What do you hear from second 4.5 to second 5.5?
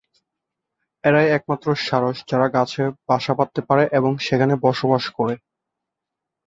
বসবাস করে।